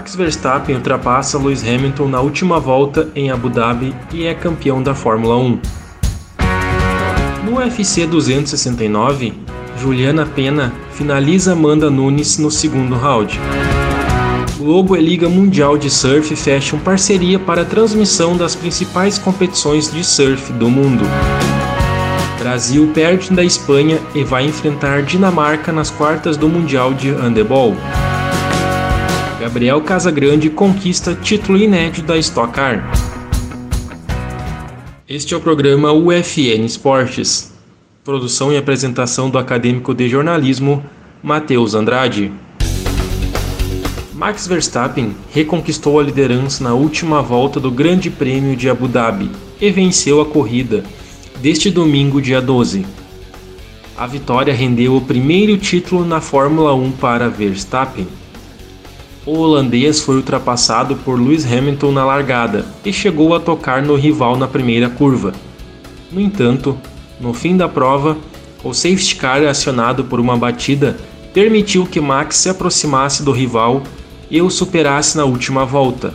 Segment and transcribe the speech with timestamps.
[0.00, 4.94] Max Verstappen ultrapassa Lewis Hamilton na última volta em Abu Dhabi e é campeão da
[4.94, 5.60] Fórmula 1.
[7.44, 9.34] No UFC 269,
[9.76, 13.38] Juliana Pena finaliza Amanda Nunes no segundo round.
[14.56, 20.02] Globo e Liga Mundial de Surf fecham parceria para a transmissão das principais competições de
[20.02, 21.04] surf do mundo.
[22.38, 27.76] Brasil perde da Espanha e vai enfrentar Dinamarca nas quartas do Mundial de Handebol.
[29.50, 32.88] Gabriel Casagrande conquista título inédito da Stock Car.
[35.08, 37.52] Este é o programa UFN Esportes.
[38.04, 40.84] Produção e apresentação do acadêmico de jornalismo
[41.20, 42.30] Matheus Andrade.
[44.14, 49.68] Max Verstappen reconquistou a liderança na última volta do Grande Prêmio de Abu Dhabi e
[49.68, 50.84] venceu a corrida
[51.42, 52.86] deste domingo, dia 12.
[53.98, 58.06] A vitória rendeu o primeiro título na Fórmula 1 para Verstappen.
[59.32, 64.36] O holandês foi ultrapassado por Lewis Hamilton na largada e chegou a tocar no rival
[64.36, 65.32] na primeira curva.
[66.10, 66.76] No entanto,
[67.20, 68.16] no fim da prova,
[68.64, 70.96] o safety car acionado por uma batida
[71.32, 73.84] permitiu que Max se aproximasse do rival
[74.28, 76.12] e o superasse na última volta.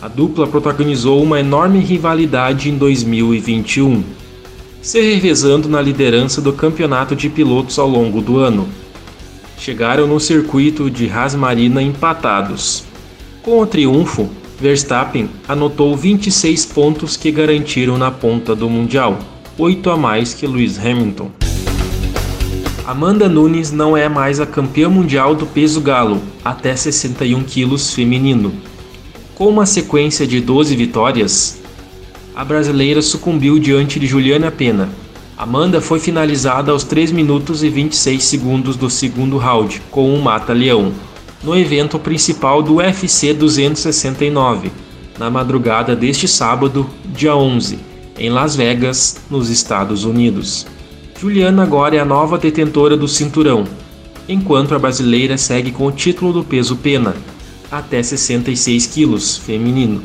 [0.00, 4.04] A dupla protagonizou uma enorme rivalidade em 2021,
[4.80, 8.68] se revezando na liderança do campeonato de pilotos ao longo do ano.
[9.60, 12.82] Chegaram no circuito de Haas Marina empatados.
[13.42, 19.18] Com o triunfo, Verstappen anotou 26 pontos que garantiram na ponta do Mundial,
[19.58, 21.30] 8 a mais que Lewis Hamilton.
[22.86, 28.54] Amanda Nunes não é mais a campeã mundial do peso galo, até 61 quilos feminino.
[29.34, 31.60] Com uma sequência de 12 vitórias,
[32.34, 34.88] a brasileira sucumbiu diante de Juliana Pena.
[35.40, 40.92] Amanda foi finalizada aos 3 minutos e 26 segundos do segundo round, com um mata-leão,
[41.42, 44.70] no evento principal do UFC 269,
[45.18, 47.78] na madrugada deste sábado, dia 11,
[48.18, 50.66] em Las Vegas, nos Estados Unidos.
[51.18, 53.64] Juliana agora é a nova detentora do cinturão,
[54.28, 57.16] enquanto a brasileira segue com o título do peso pena,
[57.72, 60.02] até 66 quilos, feminino.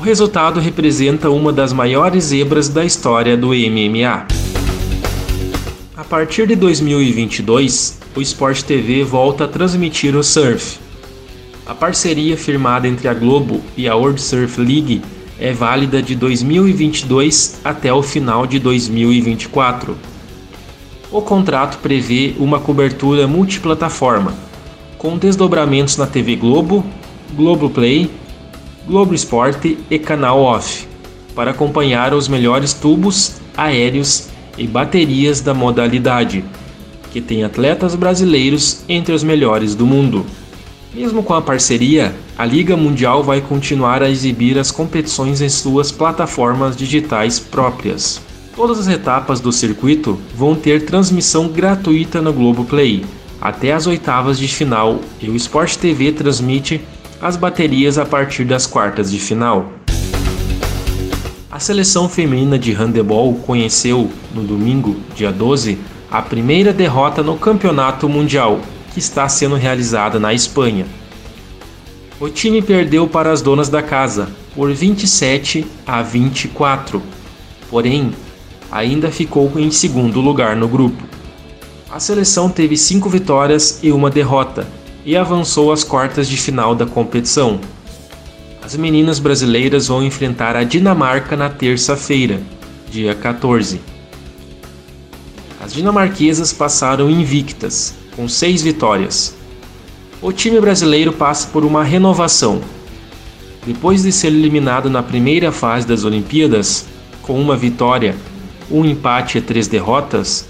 [0.00, 4.26] O resultado representa uma das maiores zebras da história do MMA.
[5.94, 10.78] A partir de 2022, o Sport TV volta a transmitir o surf.
[11.66, 15.02] A parceria firmada entre a Globo e a World Surf League
[15.38, 19.98] é válida de 2022 até o final de 2024.
[21.12, 24.32] O contrato prevê uma cobertura multiplataforma,
[24.96, 26.86] com desdobramentos na TV Globo,
[27.34, 28.10] Globoplay,
[28.86, 30.86] Globo Esporte e Canal Off,
[31.34, 36.44] para acompanhar os melhores tubos, aéreos e baterias da modalidade,
[37.12, 40.24] que tem atletas brasileiros entre os melhores do mundo.
[40.94, 45.92] Mesmo com a parceria, a Liga Mundial vai continuar a exibir as competições em suas
[45.92, 48.20] plataformas digitais próprias.
[48.56, 53.04] Todas as etapas do circuito vão ter transmissão gratuita no Globoplay,
[53.40, 56.80] até as oitavas de final, e o Sport TV transmite
[57.20, 59.72] as baterias a partir das quartas de final.
[61.50, 65.78] A seleção feminina de handebol conheceu, no domingo, dia 12,
[66.10, 68.60] a primeira derrota no Campeonato Mundial,
[68.94, 70.86] que está sendo realizada na Espanha.
[72.18, 77.02] O time perdeu para as donas da casa por 27 a 24,
[77.68, 78.12] porém
[78.70, 81.02] ainda ficou em segundo lugar no grupo.
[81.90, 84.66] A seleção teve cinco vitórias e uma derrota
[85.04, 87.60] e avançou às quartas de final da competição.
[88.62, 92.40] As meninas brasileiras vão enfrentar a Dinamarca na terça-feira,
[92.90, 93.80] dia 14.
[95.62, 99.34] As dinamarquesas passaram invictas com seis vitórias.
[100.22, 102.60] O time brasileiro passa por uma renovação.
[103.66, 106.86] Depois de ser eliminado na primeira fase das Olimpíadas,
[107.22, 108.16] com uma vitória,
[108.70, 110.46] um empate e três derrotas,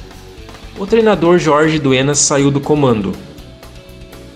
[0.79, 3.12] o treinador Jorge Duenas saiu do comando.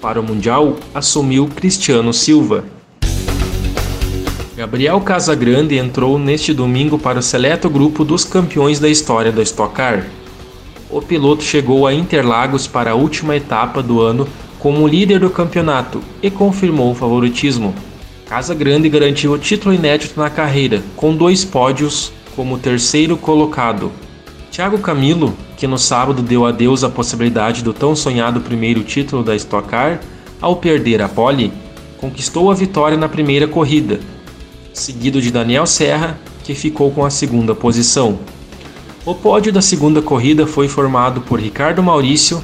[0.04, 2.66] Para o Mundial, assumiu Cristiano Silva.
[4.54, 9.74] Gabriel Casagrande entrou neste domingo para o seleto grupo dos campeões da história da Stock
[9.74, 10.04] Car.
[10.90, 14.28] o piloto chegou a Interlagos para a última etapa do ano
[14.58, 17.74] como líder do campeonato e confirmou o favoritismo.
[18.28, 23.90] Casa Grande garantiu o título inédito na carreira, com dois pódios como terceiro colocado.
[24.54, 29.34] Thiago Camilo, que no sábado deu adeus à possibilidade do tão sonhado primeiro título da
[29.34, 29.98] Stock Car,
[30.40, 31.52] ao perder a pole,
[31.98, 33.98] conquistou a vitória na primeira corrida,
[34.72, 38.20] seguido de Daniel Serra, que ficou com a segunda posição.
[39.04, 42.40] O pódio da segunda corrida foi formado por Ricardo Maurício,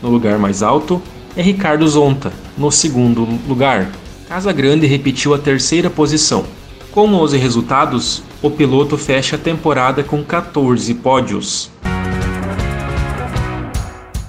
[0.00, 1.02] no lugar mais alto,
[1.36, 3.90] e Ricardo Zonta, no segundo lugar.
[4.28, 6.44] Casa Grande repetiu a terceira posição.
[6.90, 11.70] Com 11 resultados, o piloto fecha a temporada com 14 pódios.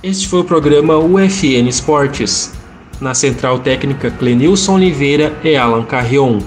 [0.03, 2.53] Este foi o programa UFN Esportes.
[2.99, 6.39] Na central técnica Clenilson Oliveira e Alan Carrion,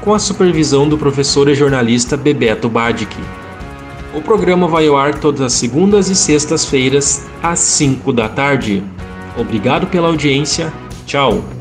[0.00, 3.16] com a supervisão do professor e jornalista Bebeto Badic.
[4.14, 8.82] O programa vai ao ar todas as segundas e sextas-feiras, às 5 da tarde.
[9.36, 10.72] Obrigado pela audiência.
[11.04, 11.57] Tchau.